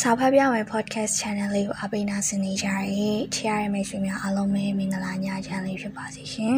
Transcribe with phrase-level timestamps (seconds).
[0.00, 6.56] စာဖတ်ပြမယ် podcast channel လေးကိုအပိနာဆင်နေကြရတဲ့ချရတဲ့မိတ်ဆွေများအားလုံးပဲမင်္ဂလာညချမ်းလေးဖြစ်ပါစေရှင်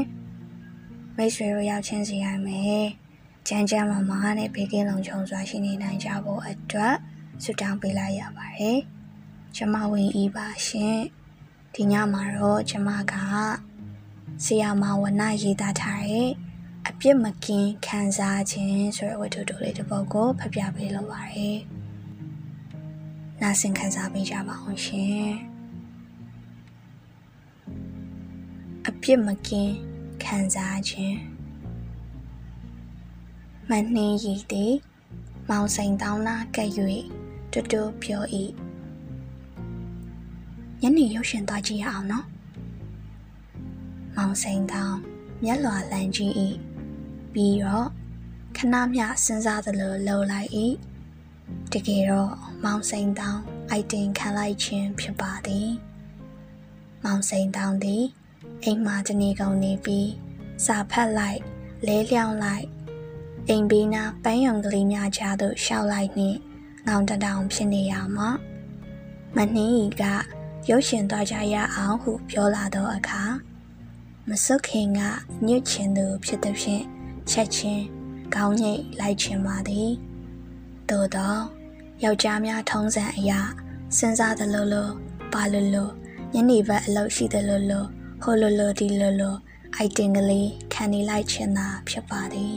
[1.16, 2.84] ။မိတ်ဆွေတို့ရောက်ချင်းစီရမယ်။
[3.48, 6.94] ကြမ်းကြမ်းမာမာနဲ့ဘေးကင်းလုံခြုံစွာရှိနေနိုင်ကြဖို့အတွက်
[7.42, 8.78] ဆုတောင်းပေးလိုက်ရပါတယ်။
[9.56, 10.98] ကျမဝင်ဤပါရှင်။
[11.74, 13.14] ဒီညမှာတော့ကျမက
[14.44, 16.30] ဆီယာမဝနရေးသားထားတဲ့
[16.88, 21.58] အပြစ်မကင်းခံစားခြင်းဆိုတဲ့ဝတ္ထုတိုလေးတစ်ပုဒ်ကိုဖတ်ပြပေးလိုပါတယ်။
[23.48, 25.30] နားဆင်ခံစားပေးကြပါအောင်ရှင်
[28.86, 29.76] အပြစ်မကင်း
[30.24, 31.18] ခံစားခြင်း
[33.68, 34.74] မနှင်းရည်သည်
[35.48, 36.70] မောင်စိန်တောင်းနာကဲ့၍
[37.52, 38.24] တွတ်တွတ်ပြော၏
[40.80, 42.26] ညနေရုပ်ရှင်သွားကြည့်ရအောင်နော်
[44.16, 44.98] မောင်စိန်တောင်း
[45.44, 46.34] မျက်လွာလန်ကြည့်၏
[47.32, 47.88] ပြီးတော့
[48.56, 50.50] ခဏမျှစဉ်းစားသလိုလှုပ်လိုက်၏
[51.72, 52.32] တကယ်တော့
[52.64, 55.70] မောင်စိန်တောင်းအိုက်တင်ခံလိုက်ခြင်းဖြစ်ပါသည်
[57.04, 58.04] မောင်စိန်တောင်းသည်
[58.62, 60.10] အိမ်မှာတနေကုန်နေပြီး
[60.64, 61.40] စာဖတ်လိုက်
[61.86, 62.66] လဲလျောင်းလိုက်
[63.48, 66.38] အိမ်ဘေးနားပန်းရုံကလေးများကြားသို့ရှောက်လိုက်နှင့်
[66.86, 68.28] ငောင်တတောင်ဖြစ်နေရမှာ
[69.36, 70.04] မနှင်းဤက
[70.68, 73.22] ရုပ်ရှင်သွားကြရအောင်ဟုပြောလာသောအခါ
[74.28, 75.00] မစွတ်ခင်က
[75.46, 76.84] ညွတ်ချင်သူဖြစ်သည်ဖြင့်
[77.30, 77.84] ချက်ချင်း
[78.34, 79.90] ခေါင်းညိတ်လိုက်ချင်ပါသည်
[80.90, 81.40] သို့တော့
[82.04, 83.40] ယောက်ျားများထုံးစံအရာ
[83.96, 84.88] စဉ်းစားသလိုလို
[85.32, 85.88] ပါလိုလို
[86.32, 87.84] ညနေဘက်အလုပ်ရှိသလိုလို
[88.22, 89.36] ဟိုလိုလိုဒီလိုလို
[89.74, 92.56] အိုက်တင်ကလေးခံနေလိုက်ချင်တာဖြစ်ပါသည်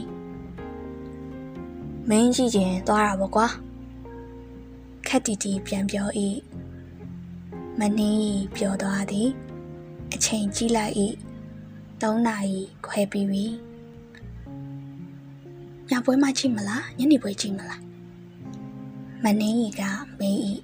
[2.08, 3.46] မင်းကြီးကျင်သွားတာပေါ့ကွာ
[5.06, 6.08] ခက်တီတီပြန်ပြော၏
[7.78, 9.28] မနှင်းဤပြောသွားသည်
[10.12, 10.94] အချိန်ကြီးလိုက်၏
[12.00, 13.46] ၃နာရီခွဲပြီးပြီ
[15.90, 17.80] ညပွဲမှကြည့်မလားညနေပွဲကြည့်မလား
[19.24, 19.82] မနှင်းကြီးက
[20.18, 20.36] မေး၏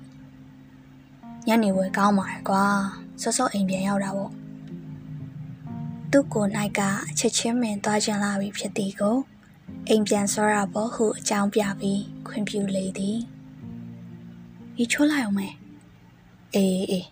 [1.47, 2.65] ညနေဝဲကောင်းပါရဲ့ကွာ
[3.21, 4.33] စောစောအိမ်ပြန်ရောက်တာပေါ့
[6.11, 9.17] သူ့ကိုယ်၌ကအချက်ချင်းမင်သွားခြင်းလာပြီဖြစ်သည်ကို
[9.89, 13.19] အိမ်ပြန်စောရဖို့ဟုအကြောင်းပြပြီးခွင့်ပြုလေသည်
[14.77, 15.55] ဒီချိုးလိုက်အောင်မယ်
[16.55, 17.07] အေးအေး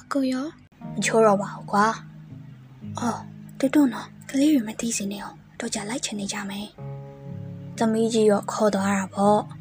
[0.00, 0.46] အကိုရော
[0.94, 1.86] မချိုးတော့ပါဘူးကွာ
[2.98, 3.20] အော်
[3.58, 6.68] တွတ်တွန်းတော့ကလေးတွေမသိစင်းနေအောင်တော့ကြလိုက်ချင်နေကြမယ်
[7.78, 9.40] သမီးကြီးရောခေါ်သွားတာပေါ့။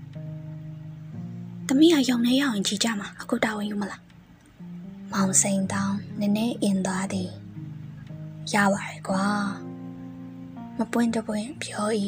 [1.69, 4.01] သမီးကယုံနေရအောင်ကြည်ကြမှာအခုတာဝန်ယူမလား။
[5.11, 7.29] မောင်စိန်တောင်းနည်းနည်းအင်သွားသည်။
[8.53, 9.25] ရပါတယ်ကွာ။
[10.77, 11.87] မပွင့်တပွင့်ပြော၏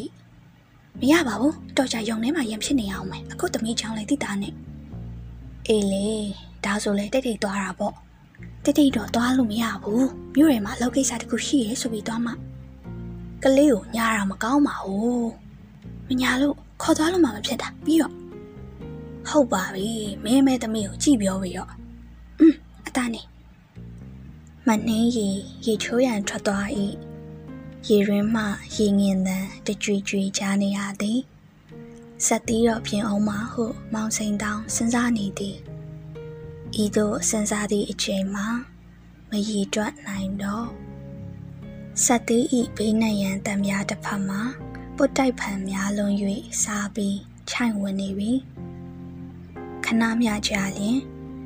[0.99, 4.53] ။မရပါဘူး။တော်ကြယုံနေမှရင်ဖြစ်နေအောင်မယ်။အခုသမီးချောင်းလေးတိတာနဲ့။
[5.67, 6.07] အေးလေ
[6.65, 7.93] ဒါဆိုလေတိတ်တိတ်သွားတာပေါ့။
[8.63, 10.03] တိတ်တိတ်တော့သွားလို့မရဘူး။
[10.35, 12.31] မြို့ထဲမှာလောက်ကိစ္စတခုရှိရဲဆိုပြီးသွားမှ
[13.43, 15.27] ကလေးကိုညားတာမကောင်းပါဘူး။
[16.07, 18.13] မညာလို့ခေါ်သွားလို့မှမဖြစ်တာပြီးတော့
[19.29, 19.91] ဟုတ်ပါပြီ
[20.23, 21.72] မင်းမဲသမီးကိုကြည့်ပြောပြီးတော့
[22.40, 22.53] อืม
[22.88, 23.22] အသားနေ
[24.67, 25.28] မနှင်းရီ
[25.66, 26.67] ရေချိုးရန်ထွက်သွား၏
[27.88, 28.44] ရေရင်းမှ
[28.75, 31.19] ရေငင်သံတကြွကြွကြားနေရသည်
[32.25, 35.57] ဆက်သီးတော့ပြင်အောင်မဟုမောင်စိန်တောင်းစဉ်းစားနေသည်
[36.84, 38.47] ဤသို့စဉ်းစားသည့်အချိန်မှာ
[39.29, 40.68] မရီတွက်နိုင်တော့
[42.03, 44.41] ဆက်သီးဤဘေးနှံရန်တံများတစ်ဖက်မှာ
[44.95, 46.13] ပုတ်တိုက်ဖန်များလုံး၍
[46.63, 47.18] စားပြီး
[47.50, 48.31] ခြိုင်ဝင်နေပြီ။
[49.91, 51.00] ခဏမျှကြာလျင်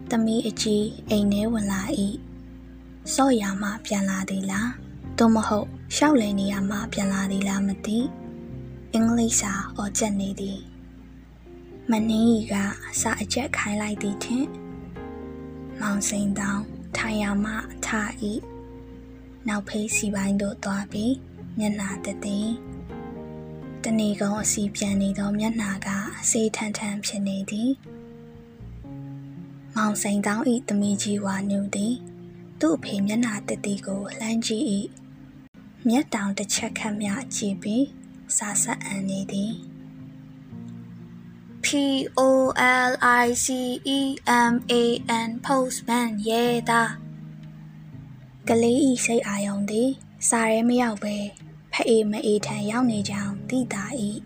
[0.09, 1.81] သမီးအကြီးအိမ်ထဲဝင်လာ၏
[3.13, 4.69] စော့ရမှပြန်လာသည်လား
[5.17, 7.99] သို့မဟုတ်ရှောက်လည်နေရမှပြန်လာသည်လားမသိ
[8.93, 10.59] အင်္ဂလိပ်စာအော်ချက်နေသည်
[11.89, 12.55] မနှင်းကြီးက
[12.89, 14.47] အစာအကျက်ခိုင်းလိုက်သည်ထင်
[15.81, 16.63] မောင်စိန်တောင်း
[16.97, 17.53] ထိုင်ရမှ
[17.85, 17.87] ထ၏
[19.47, 21.13] နောက်ဖေးစီပိုင်းသို့သွားပြီး
[21.57, 22.39] မျက်နာတသိ
[23.83, 25.87] တဏီကုံအစီပြန်နေသောမျက်နာက
[26.29, 27.71] ဆေးထန်ထန်ဖြစ်နေသည်
[29.77, 31.93] မောင်စိန်တောင်းဤသမီးကြီးဝါညူသည်
[32.59, 34.65] သူ့အဖေမျက်နှာတစ်တီကိုလှမ်းကြည့်၏
[35.87, 37.85] မျက်တောင်တစ်ချက်ခန့်မျှကြည့်ပြီး
[38.37, 39.53] စာဆက်အန်နေသည်
[41.63, 41.67] P
[42.19, 42.21] O
[42.89, 42.91] L
[43.23, 43.47] I C
[43.97, 43.99] E
[44.51, 44.73] M A
[45.27, 46.93] N postman ရဲသား
[48.47, 49.89] ကလေးဤစိတ်အာယုံသည်
[50.29, 51.15] စာရဲမရောက်ပဲ
[51.73, 53.85] ဖအေးမအေးထံရောက်နေကြောင်းသိတာ၏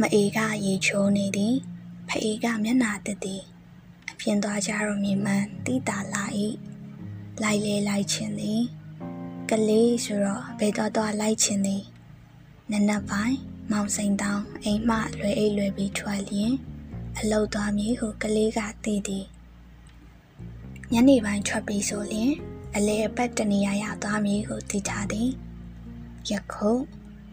[0.00, 1.56] မအေးကရေချိုးနေသည်
[2.08, 3.36] ဖအေးကမျက်နှာတစ်တီ
[4.24, 6.24] ပြင်သွားကြတော့မြင်မှန်တိတာလာ၏
[7.42, 8.62] လိုက်လေလိုက်ခြင်းသည်
[9.50, 11.82] ကလေးဆိုတော့ဘယ်တော့တော့လိုက်ခြင်းသည်
[12.70, 13.38] နနက်ပိုင်း
[13.70, 16.52] မောင်စိန်တောင်းအိမ်မှလွယ်အိတ်လွယ်ပြီးထွက်လျင်
[17.18, 19.26] အလုတ်သွားမည်ဟုကလေးကသိသည်
[20.92, 22.32] ညနေပိုင်းထွက်ပြီးဆိုလျင်
[22.74, 25.30] အလေအပတ်တနေရာရသွားမည်ဟုသိထားသည်
[26.30, 26.70] ယခု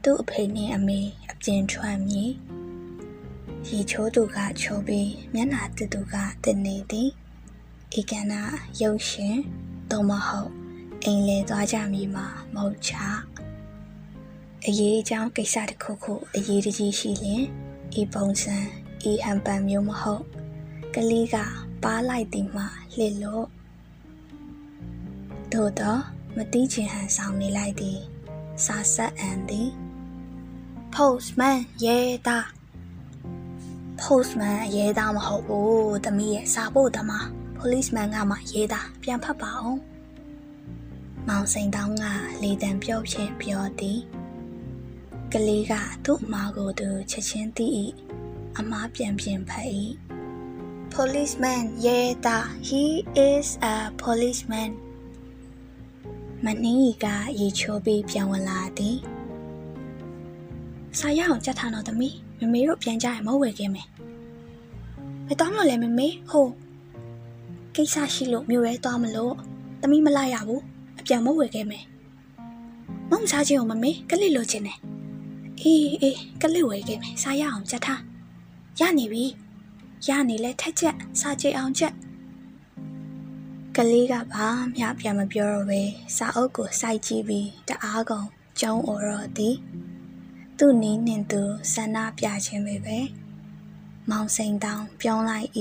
[0.04, 1.00] သူ့အဖေနှင့်အမေ
[1.32, 2.30] အပြင်ထွက်မည်
[3.70, 7.10] ရေချိုးသူကချိုးပြီးမျက်နှာတစ်သူကတစ်နေသည်
[8.00, 8.42] ဧကနာ
[8.82, 9.38] ရုပ်ရှင်
[9.92, 10.52] သို့မဟုတ်
[11.04, 12.94] အိမ်လေသွားကြမည်မှာမဟုတ်ချ
[14.66, 17.44] အရေးအကြောင်းကိစ္စတစ်ခုခုအရေးတကြီးရှိရင်
[18.00, 18.58] ဤပုံစံ
[19.10, 20.24] ဤဟန်ပန်မျိုးမဟုတ်
[20.96, 21.38] ကလေးက
[21.84, 22.64] ပါလိုက်သည်မှ
[22.96, 23.46] လှစ်လို့
[25.52, 26.02] သို့တော့
[26.36, 28.00] မတိချင်ဟန်ဆောင်နေလိုက်သည်
[28.66, 29.70] စာဆက်အန်သည်
[30.94, 32.59] postman ရဲသား
[34.02, 39.80] postman ရဲသားမဟုတ်ဘူးတမီးရဲ့စာဖို့သမား policeman ကမှရဲသားပြန်ဖတ်ပါအောင်
[41.28, 42.06] မောင်စိန်တောင်းက
[42.44, 44.00] လေတံပြော့ဖြင့်ပြောသည်
[45.34, 45.74] ကလေးက
[46.06, 47.66] သူ့အမားကိုသူချက်ချင်းသိ၏
[48.60, 49.70] အမားပြန်ပြန်ဖတ်၏
[50.94, 52.84] policeman ရဲသား he
[53.30, 54.72] is a policeman
[56.46, 57.08] မနှင်းကြီးက
[57.40, 58.98] ရေချိုးပြီးပြန်ဝင်လာသည်
[61.00, 63.88] စာရအောင်ကြက်ထားတော့သမီး မမေတို့ပြန်ကြရင်မဟုတ်ဝယ်ခဲ့မယ်
[65.28, 66.48] မတော်မလို့လဲမမေဟို
[67.76, 69.34] ကိစ္စရှိလို့မြို့ရဲသွားမလို့
[69.82, 70.62] သမီးမလာရဘူး
[71.00, 71.84] အပြန်မဟုတ်ဝယ်ခဲ့မယ်
[73.10, 74.78] မုံစားချင်းကိုမမေကလစ်လိုချင်တယ်
[75.62, 78.02] အေးအေးကလစ်ဝယ်ခဲ့မယ်စာရအောင်ကြက်ထား
[78.80, 79.24] ရနေပြီ
[80.08, 81.94] ရနေလဲထက်ချက်စာကြိတ်အောင်ချက်
[83.76, 85.82] ကလေးကဘာမှပြန်မပြောတော့ပဲ
[86.18, 88.28] စာအုပ်ကိုစိုက်ကြည့်ပြီးတအားကုန်
[88.60, 89.56] ကျုံအော်တော့သည်
[90.62, 91.42] သူ့နီးနှင်သူ
[91.74, 92.98] ဆန္ဒပြခြင်းပဲပဲ
[94.10, 95.50] မောင်စိန်တောင်ပြောင်းလိုက်၏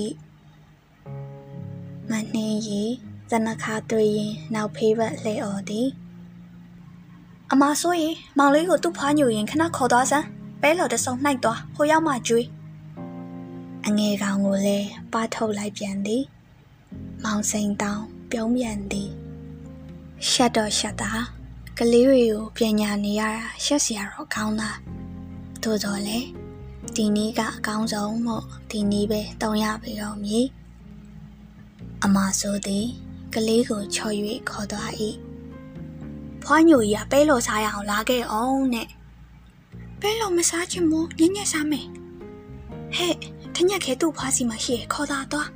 [2.11, 2.83] မနှင်းရီ
[3.31, 5.89] ဇနခါတွေ့ရင်နောက်ဖေးဘက်လှဲ့អော်သည်
[7.51, 10.27] အမဆိုရင်မောင်လေးကိုသူ့ဖွားညိုရင်ခဏခေါ်သွားစမ်း
[10.63, 12.47] ပဲလော်တဆုံနှိုက်သွားဟိုရောက်မှကျွေး
[13.87, 16.23] အငယ်ကောင်ကိုလည်းပါထုတ်လိုက်ပြန်သည်
[17.25, 19.11] မောင်စိန်တောင်ပြုံးပြန်သည်
[20.29, 21.11] ရှက်တော့ရှက်တာ
[21.81, 24.71] ကလေးတွေကိုပြန်ညာနေရတာရှက်စရာတော့ကောင်းတာ
[25.63, 26.29] သို့တော်လည်း
[26.97, 30.47] ဒီနည်းကအကောင်းဆုံးမို့ဒီနည်းပဲတောင်းရပြီတော့မည်
[32.05, 32.87] အမဆိုသည်
[33.35, 34.15] ကလေးကိုချော်၍
[34.49, 34.91] ခေါ်သွား၏
[36.43, 38.89] ဖွားညိုကြီးကပဲလို့စားရအောင်လာခဲ့အောင်နဲ့
[40.01, 41.87] ပဲလို့မစားချင်ဘူးညညစားမယ်
[42.97, 43.17] ဟဲ့
[43.55, 45.49] ထညက်ခဲသူ့ဖွားစီမှာရှိရခေါ်တာသွား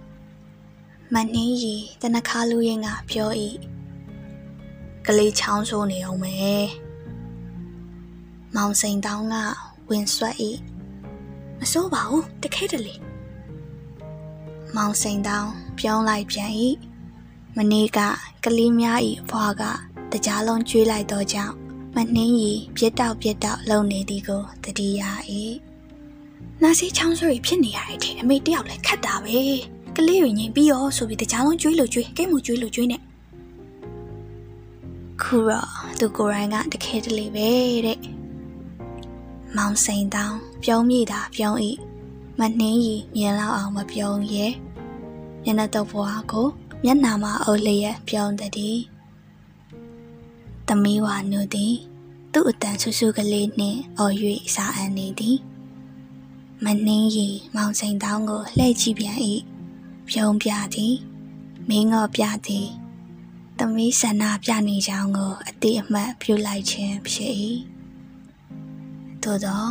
[1.13, 3.31] မနှင်းရီတနခါလူရင်ကပြော၏
[5.07, 6.67] ကလေးချောင်းဆိုးနေအောင်မယ်
[8.57, 9.35] မောင်စိန်တောင်းက
[9.91, 10.37] ဝင်ဆွတ်၏
[11.59, 12.95] မစိုးပါဘူးတခဲတလေ
[14.77, 16.51] မောင်စိန်တောင်းပြောင်းလိုက်ပြန်၏
[17.57, 17.99] မနေ့က
[18.45, 19.63] ကလေးများ၏အဖွားက
[20.13, 21.55] တကြားလုံးကျွေးလိုက်တော့ကြောင့်
[21.95, 25.03] မနှင်းရီပြစ်တောက်ပြစ်တောက်လုံနေသည်ကိုတတိယ၏
[26.63, 29.39] နာစီချောင်းဆိုးဖြစ်နေရတဲ့အထင်အမေတယောက်လည်းခတ်တာပဲ
[29.97, 32.99] ကလေးတွေငိမ်ပြီးရောဆိုပြီးတကြားလုံးကျွေးလို့ကျွေးကိတ်မှုကျွေးလို့ကျွေးနေ
[35.25, 37.51] ခုတော့သူကိုယ်တိုင်ကတခဲတလေပဲ
[37.87, 38.01] တဲ့
[39.57, 41.71] မောင်စိန်တောင်းပြုံးမိတာပြုံးဤ
[42.39, 44.53] မနှင်းရီမြင်လောက်အောင်မပြုံးရဲ့
[45.45, 46.49] မျက်နှာတော့ဘွားကို
[46.85, 48.79] မျက်နှာမှာအုပ်လျက်ပြုံးသည်
[50.67, 51.75] သမီးဝါနုသည်
[52.33, 54.15] သူ့အတန်ဆူဆူကလေးနှင့်အော်၍
[54.55, 55.39] စာအပ်နေသည်
[56.65, 59.19] မနှင်းရီမောင်စိန်တောင်းကိုလှည့်ကြည့်ပြန်၏
[60.09, 60.95] ပြုံးပြသည်
[61.69, 62.67] မင်းငေါ်ပြသည်
[63.59, 67.35] သမီးဆန္ဒပြနေကြောင်းကိုအတိအမှတ်ပြုလိုက်ခြင်းဖြစ်၏
[69.23, 69.63] သို့သော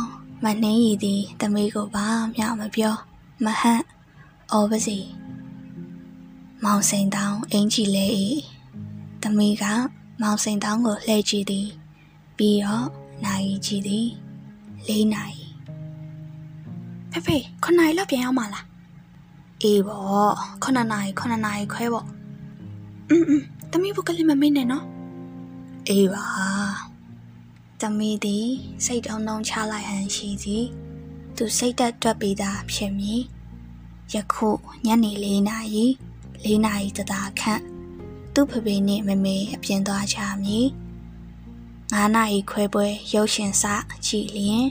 [0.44, 2.94] မနှင်းရည်သည်သမီးကိုဘာမျှမပြော
[3.44, 3.84] မဟန့်
[4.52, 4.98] အော်ပါစီ
[6.64, 8.06] မောင်စိန်တောင်းအင်ကြီးလဲ၏
[9.22, 9.64] သမီးက
[10.20, 11.68] မောင်စိန်တောင်းကိုလှည့်ကြည့်သည်
[12.36, 12.88] ပြီးတော့
[13.24, 14.08] နိုင်ကြည့်သည်
[14.86, 15.38] လေးနိုင်
[17.12, 18.66] ဖေဖေခုနိုင်လောက်ပြန်ရောက်မှာလား
[19.62, 22.06] အေးပေါ့ခုနှစ်နိုင်ခုနှစ်နိုင်ခွဲပေါ့
[23.10, 24.86] อืม သမီးဘုကလေးမမေ့နဲ့နော်
[25.88, 26.26] အေးပါ
[27.80, 28.48] သမီးသည်
[28.84, 30.64] စိတ်တုံတုံချလိုက်ဟန်ရှိသည်
[31.36, 33.20] သူစိတ်သက်တွက်ပြီးသားဖြစ်မည်
[34.14, 34.48] ယခု
[34.86, 35.86] ညနေ၄နာရီ
[36.44, 37.62] ၄နာရီတသာခန့်
[38.34, 40.66] သူ့ဖဖေနှင့်မမေအပြင်သွားချမည်
[41.94, 43.64] ၅နာရီခွဲပွဲရုပ်ရှင်စ
[44.06, 44.64] ကြည့်လျင်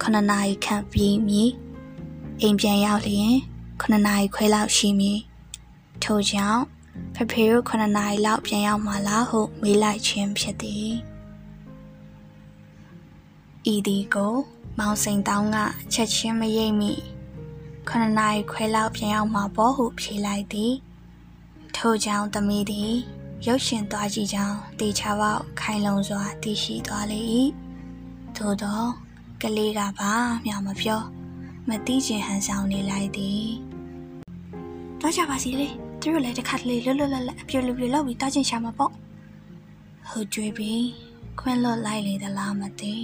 [0.00, 1.50] 9နာရီခန့်ပြီးမည်
[2.40, 3.34] အိမ်ပြန်ရောက်လျင်
[3.80, 5.18] 9နာရီခွဲလောက်ရှိမည်
[6.02, 6.62] ထို့ကြောင့်
[7.14, 10.90] ဖဖေတို့9နာရီလောက်ပြန်ရောက်မှလားဟုမေးလိုက်ခြင်းဖြစ်သည်
[13.72, 14.34] ဤဒီကို
[14.78, 15.56] မောင်စိန်တောင်းက
[15.92, 16.92] ချက်ချင်းမရိပ်မိ
[17.88, 20.74] 9နာရီခွဲလောက်ပြန်ရောက်မှပေါ့ဟုဖြေလိုက်သည်
[21.76, 22.92] ထို့ကြောင့်သမီးသည်
[23.46, 27.20] ရုပ်ရှင်သွားကြည့်ကြောင်းတေချာပေါက်ခိုင်လုံစွာသိရှိသွားလေ၏
[28.36, 28.82] ထို့သော
[29.42, 30.12] ကလေးကပါ
[30.44, 31.00] မျှမပြော
[31.68, 33.44] မသိချင်ဟန်ဆောင်နေလိုက်သည်
[35.00, 38.92] တော့ကြပါစီလေ သူတို့လည်းတစ်ခါတလေလွတ်လွတ်လပ်လပ်အပြိုလူပြိုလောက်ပြီးတားချင်ရှာမှာပေါ့
[40.08, 40.84] ဟုတ်ကြွေးပြီး
[41.40, 42.94] ခွင်းလွတ်လိုက်လေသလားမသိ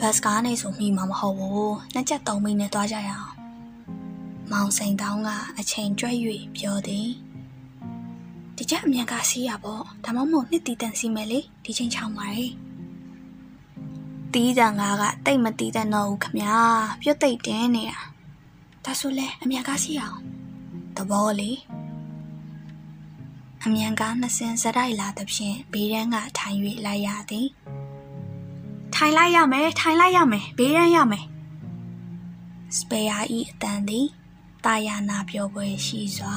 [0.00, 3.32] ဘတ်စကားနဲ့ဆိုမိမှာမဟုတ်ဘူးနှစ်ချက်သုံးမိနဲ့သွားကြရအောင်
[4.50, 5.28] မောင်စိန်တောင်းက
[5.58, 6.16] အချိန်ကျွဲ့၍
[6.56, 7.08] ပြောသည်
[8.56, 12.46] ဒီချက်အမြန်ကစီးရပေါ့ဒါမှမဟုတ်နှစ်တီတန်စီမယ်လေဒီချိန်ချောင်းပါလေ
[14.32, 16.56] တီးတန်ကကတိတ်မတီးတဲ့တော့ဘူးခမညာ
[17.00, 18.00] ပြုတ်တိတ်တင်းနေတာ
[18.84, 20.20] ဒါဆိုလဲအမြန်ကစီးရအောင်
[21.00, 21.50] သဘောလေ
[23.64, 27.48] အမြန်ကားနှစ်စင်စရိုက်လာသဖြင့်ဘေးရန်ကထိုင်၍လိုက်ရသည်
[28.94, 31.24] ထိုင်လိုက်ရမယ်ထိုင်လိုက်ရမယ်ဘေးရန်ရမယ်
[32.76, 34.06] စပယ်ယာဤအတန်သည်
[34.64, 36.36] တာယာနာပြောပွဲရှိစွာ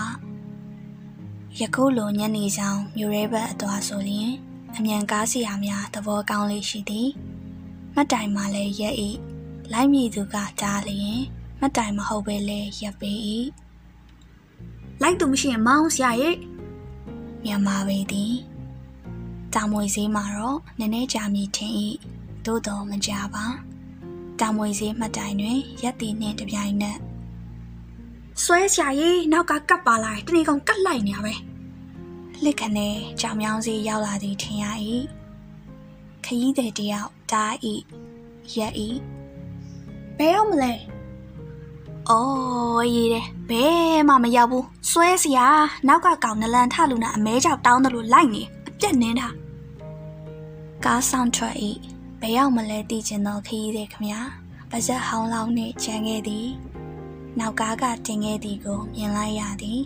[1.59, 4.33] ယခုလိုညနေဆောင်မြို့ရဲဘက်အသွားဆိုလျင်
[4.75, 7.09] အမြန်ကားစီယာများသဘောကောင်းလေးရှိသည်
[7.95, 9.09] မတ်တိုင်မှလည်းရက်ဤ
[9.71, 11.21] လိုက်မြည်သူကကြားလျင်
[11.59, 13.13] မတ်တိုင်မဟုတ်ပဲလဲရပ်ပေ၏
[15.05, 16.35] လိုက်သူမရှိရင်မောင်းဆရာရဲ့
[17.43, 18.33] မြန်မာပေသည်
[19.53, 21.71] တာမွေစည်းမှာတော့နည်းနည်းကြာမြည်ထင်၏
[22.45, 23.45] သို့တော်မကြပါ
[24.39, 26.97] တာမွေစည်းမှတ်တိုင်တွင်ရက်တီနှင့်တပြိုင်နက်
[28.43, 31.33] ဆွဲဆရာကြီးနောက်ကကပ်ပါလာတနေကောင်ကတ်လိုက်နေရပဲ
[32.43, 34.65] လက်ခနဲ့ကြောင်မြောင်းစီရောက်လာသည်ထင်ရ၏
[36.25, 37.53] ခရီးသည်တယောက်တား၏
[38.55, 38.73] ရက်၏
[40.17, 40.73] ဘယ်ရောက်မလဲ
[42.09, 45.47] အော်ရေးတယ်ဘယ်မှမရောက်ဘူးဆွဲစရာ
[45.87, 49.27] နောက်ကကောင်နလန်ထလူနာအမဲကြောက်တောင်းတယ်လို့လိုက်နေအပြက်နေတာ
[50.85, 51.55] ကားဆောင်ထွက်၏
[52.19, 54.19] ဘယ်ရောက်မလဲသိချင်တော့ခရီးသည်ခမညာ
[54.69, 56.47] ပါဇက်ဟောင်းလောင်းနှင့်ခြံခဲ့သည်
[57.39, 59.81] နောက်ကားကတင်ခဲ့သည်ကိုမြင်လိုက်ရသည်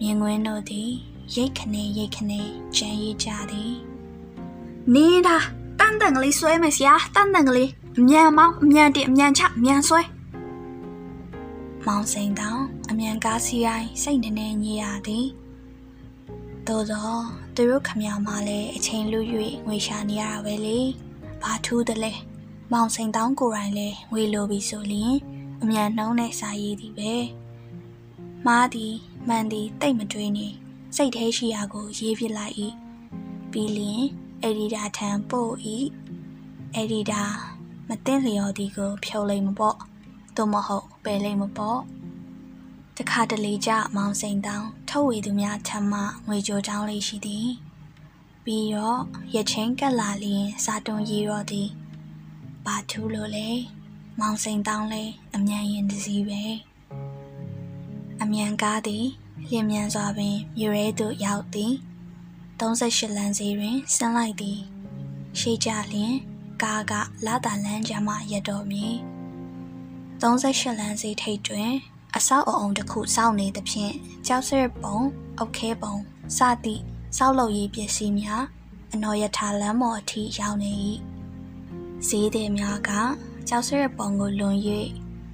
[0.00, 0.90] မြင်ကွင်းတို့သည်
[1.34, 2.40] ရိတ်ခနေရိတ်ခနေ
[2.76, 3.72] ကြံရည်ကြသည်
[4.94, 5.36] နေတာ
[5.78, 10.00] တန်တန်ကလေးဆွဲမယ်ဆရာတန်တန်ကလေးအမြန်မောင်းအမြန်တင်အမြန်ချအမြန်ဆွဲ
[11.88, 15.26] မောင်စိန်တောင်အမြန်ကားစီးရိုင်းစိတ်နေနေညည်ရသည်
[16.66, 17.10] သို့သော
[17.54, 19.18] သူတို့ခမရမလည်းအချိန်လူ၍
[19.66, 20.78] ငွေရှာနေရတာပဲလေ
[21.42, 22.12] ဘာထူးတယ်လဲ
[22.72, 25.14] မောင်စိန်တောင်ကိုယ်တိုင်လည်းငွေလိုပြီဆိုလျင်
[25.62, 27.12] အမြန်နှုံးနဲ့စာရေးသည်ပဲ
[28.46, 28.94] မားသည်
[29.28, 30.48] မှန်သည်တိတ်မတွေးနေ
[30.96, 32.54] စိတ်แท้ရှိရာကိုရေးပြလိုက်၏
[33.52, 34.02] ပြီးလျင်
[34.42, 35.52] အက်ဒီတာထံပို့၏
[36.74, 37.22] အက်ဒီတာ
[37.88, 39.78] မသိလျော်သည်ကိုဖြုတ်လိုက်မပေါ့
[40.36, 41.80] သို့မဟုတ်ပယ်လိုက်မပေါ့
[42.98, 47.48] တခါတလေကြမောင်စိန်တောင်းထုတ်ဝေသူများထမ်းမှငွေကြိုတောင်းလေးရှိသည်
[48.44, 49.00] ပြီးတော့
[49.34, 51.68] ရချင်းကက်လာလျင်စာတွန်ရီရောသည်
[52.64, 53.48] ဘာထူးလို့လဲ
[54.20, 55.02] မောင်စိန်တောင်းလဲ
[55.34, 56.42] အမြန်ရင်တစည်းပဲ
[58.22, 59.06] အမြန်ကားသည်
[59.50, 61.72] လျင်မြန်စွာပင်မြို့ရဲသို့ရောက်သည်
[62.58, 64.58] 38လမ်းစီတွင်ဆင်းလိုက်သည်
[65.38, 66.14] ရှိကြလျင်
[66.62, 66.92] ကားက
[67.26, 69.13] လာတာလမ်းကြမ်းမှရတော်မည်
[70.24, 71.72] 38လမ်းစီထိပ်တွင်
[72.16, 73.94] အဆောက်အအုံတစ်ခုစောင့်နေသဖြင့်
[74.26, 74.98] ကြောက်စရပုံ
[75.38, 75.94] အုတ်ခဲပုံ
[76.36, 76.82] စသည့်
[77.16, 78.44] စောက်လုပ်ရေးပစ္စည်းများ
[78.92, 80.72] အနော်ရထားလမ်းပေါ်အထိရောက်နေ၏
[82.08, 82.90] ဈေးသည်များက
[83.48, 84.58] ကြောက်စရပုံကိုလွန်၍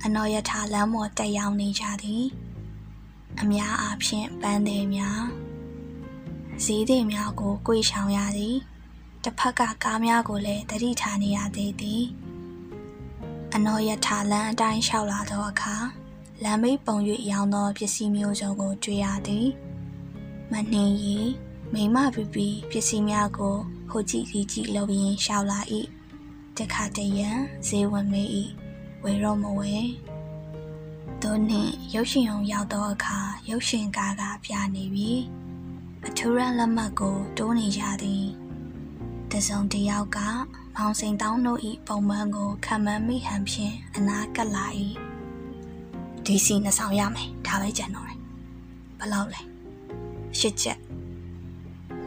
[0.05, 2.25] အနော်ရထားလမ်းပေါ်တက်ရောက်နေကြသည်
[3.41, 5.23] အများအားဖြင့်ပန်းသည်များ
[6.65, 8.57] ဈေးသည်များကိုကြွေချောင်ရသည်
[9.25, 12.05] တစ်ဖက်ကကားများကိုလည်းတတိထားနေရသေးသည်
[13.55, 15.77] အနော်ရထာလမ်းအတိုင်းလျှောက်လာသောအခါ
[16.43, 16.97] လမ်းမေးပုံ၍
[17.31, 19.49] ရောင်းသောပစ္စည်းမျိုးစုံကိုတွေ့ရသည်
[20.53, 21.19] မနှင်းရီ
[21.73, 23.57] မိမပီပီပစ္စည်းများကို
[23.91, 25.61] ဟိုကြည့်ဒီကြည့်လုပ်ရင်းလျှောက်လာ၏
[26.57, 27.31] တခါတရံ
[27.67, 28.29] ဈေးဝင်မေး၏
[29.03, 29.77] ဝေရောမဝဲ
[31.21, 35.11] သူနှင့်ရုပ်ရှင်အောင်ရောက်သောအခါရုပ်ရှင်ကားကပြနေပြီ
[36.07, 38.27] အထူးရန်လက်မှတ်ကိုတိုးနေကြသည်
[39.31, 40.19] တစုံတယောက်က
[40.77, 44.67] မောင်စိန်တောင်းတို့ဤပုံမှန်ကိုခံမှန်းမိဟန်ဖြင့်အနာကပ်လာ၏
[46.25, 48.19] ဒီစီနှစ်ဆောင်ရမယ်ဒါပဲကြံတော့တယ်
[48.99, 49.41] ဘလောက်လဲ
[50.39, 50.79] ရှစ်ချက်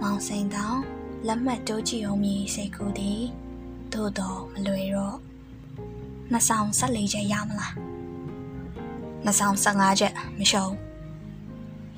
[0.02, 0.82] မောင်စိန်တောင်း
[1.28, 3.22] လက်မှတ်တိုးကြည့်အောင်မြည်စိတ်ကူသည်
[3.94, 5.18] သို့တော်မလွယ်တော့
[6.32, 7.74] နှစ်ဆောင်၁၄ချက်ရမလား
[9.24, 10.74] နှစ်ဆောင်၁၅ချက်မရှုံး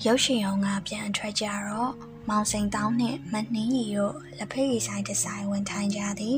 [0.06, 1.92] ရုပ်ရှင်အောင်ကပြန်ထွက်ကြတော့
[2.30, 6.38] မောင်စိန်တောင်းနှင့်မနှင်းရီတို့လက်ဖက်ရည်ဆိုင်ဒီဇိုင်းဝင်ထိုင်ကြသည်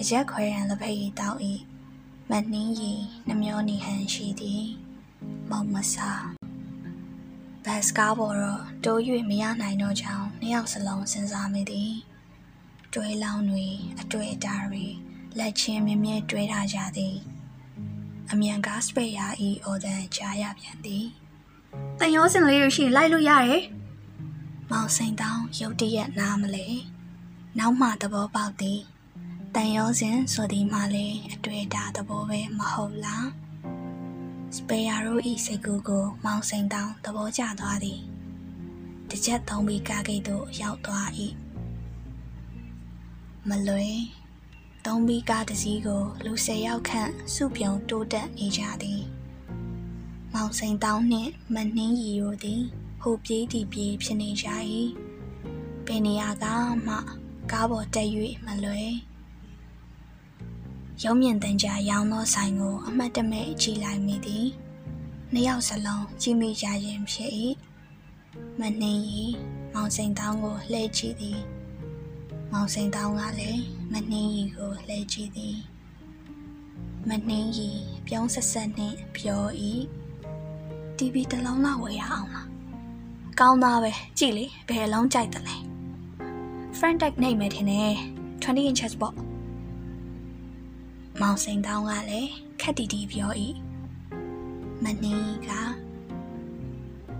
[0.00, 1.38] တကြက်ခွဲရန်လက်ဖက်ရည်တောင်း၏
[2.30, 2.92] မနှင်းရီ
[3.28, 4.64] နှမျောနေဟန်ရှိသည်
[5.50, 6.10] မောင်မစာ
[7.64, 9.00] ဘတ်စကားပေါ်တော့တိုး၍
[9.30, 11.94] မရနိုင်တော့ကြောင်းနှစ်ယောက်စလုံးစဉ်းစားမိသည်
[12.94, 13.66] တွဲလောင်းတွေ
[14.00, 14.84] အတွေ့အတာတွေ
[15.38, 17.16] လက်ချင်းမြဲမြဲတွဲထားကြသည်
[18.30, 21.06] အမြန်ကားစပယ်ယာဤအော်ဒန်ကြားရပြန်သည်
[21.98, 23.64] တန်ရောစင်လေးရရှိလိုက်လို့ရတယ်
[24.70, 26.66] မောင်စိန်တောင်းရုတ်တရက်နားမလဲ
[27.58, 28.80] နောက်မှသဘောပေါက်သည်
[29.54, 33.28] တန်ရောစင်ဆိုသည်မှလည်းအတွေ့အတာသဘောပဲမဟုတ်လား
[34.56, 38.00] စပယ်ယာရိုဤစိတ်ကူကို မောင်စိန်တောင်းသဘောကျသွားသည်
[39.08, 41.08] တစ်ချက်သုံးပြီးကားဂိတ်သို့ရောက်သွား၏
[43.48, 43.98] မလွယ်
[44.84, 49.02] သုံးပြီးကားတစ်စီးကိုလူ၁၀ယောက်ခန့်စုပြုံတိုးတက်နေကြသည်။
[50.34, 52.62] မောင်စိန်တောင်းနှင့်မနှင်းရီတို့သည်
[53.00, 54.48] ဟိုပြေးတီပြေးဖြစ်နေကြ၏။
[55.86, 56.44] ပင်နေရာက
[56.86, 56.96] မှ
[57.50, 58.08] ကားပေါ်တက်၍
[58.46, 58.94] မလွယ်။
[61.04, 64.46] ရုံးမြင့်တန်ကြာရောင်းသောဆိုင်ကို အမတ်တမဲ့ကြည့်လိုက်မိသည်။
[65.32, 67.32] နှစ်ယောက်စလုံးကြည့်မိကြခြင်းဖြစ်၏။
[68.60, 69.24] မနှင်းရီ
[69.74, 71.40] မောင်စိန်တောင်းကိုလှည့်ကြည့်သည်။
[72.52, 73.62] မောင်စိန်တောင်းကလည်း
[73.92, 75.58] မနှင်းရီကိုလှည့်ကြည့်သည်
[77.08, 77.70] မနှင်းရီ
[78.06, 79.44] ပြုံးဆက်ဆက်နှင့်ပြော၏
[80.96, 82.48] တီဗီတစ်လုံးလောက်ဝယ်ရအောင်လား
[83.40, 85.56] ကောင်းသားပဲကြည့်လေဘယ်လုံးကြိုက်တယ်လဲ
[86.78, 87.94] front deck နေမယ်ထင်တယ်
[88.42, 89.27] 20 inches ပေါ့
[91.22, 93.32] မောင်စိန်တောင်းကလည်းခက်တီတီပြော၏
[94.82, 95.50] မနှင်းရီက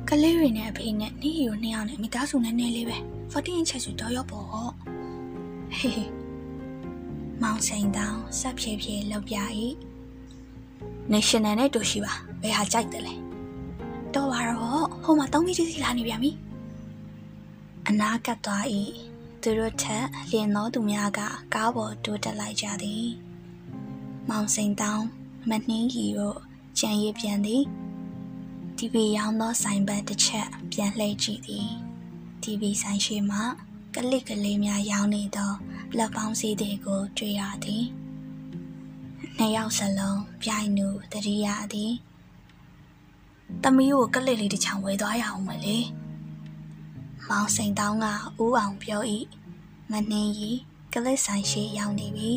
[0.09, 2.97] ကလေးတွေနဲ့အဖေနဲ့နေရီကိုနှစ်ယောက်နဲ့မိသားစုနဲ့နေလေးပဲ
[3.33, 6.09] 14 inches ဆိုတော့ရောပေါ့ဟေး
[7.43, 9.37] မောင်စိန်တောင်ဆက်ဖြည်းဖြည်းလောက်ပြ၏
[11.13, 12.13] နေရှင်နယ်နဲ့တူရှိပါ
[12.43, 13.15] ဘယ်ဟာကြိုက်တယ်လဲ
[14.15, 16.31] တော့ပါတော့ဟိုမှာတောင်းမီကြီးစီလာနေပြန်ပြီ
[17.89, 18.65] အနာကပ်သွား၏
[19.43, 21.21] သူတို့ထက်လျင်သောသူများက
[21.55, 23.28] ကားပေါ်တိုးတက်လိုက်ကြသည်
[24.29, 25.05] မောင်စိန်တောင်
[25.49, 26.39] မနှင်းကြီးတို့
[26.79, 27.63] ကြံရည်ပြန်သည်
[28.77, 31.69] တီဗီရောင်းသောဆိုင်ဘက်တစ်ချက်ပြန်လှည့်ကြည့်သည်
[32.43, 33.39] တီဗီဆိုင်ရှိမှ
[33.95, 35.53] ကလစ်ကလေးများရောင်းနေသော
[35.97, 37.85] လက်ပေါင်းစည်းတွေကိုတွေ့ရသည်
[39.37, 41.93] နှစ်ယောက်စလုံးပြိုင်နူတတိယသည်
[43.63, 45.79] သမီးကိုကလစ်လေးတစ်ချောင်းဝယ်သွားရအောင်မလေ
[47.29, 48.07] မောင်စိန်တောင်းက
[48.43, 49.03] ဦးအောင်ပြော၏
[49.91, 50.59] မနှင်းကြီး
[50.93, 52.33] ကလစ်ဆိုင်ရှိရောက်နေပြီ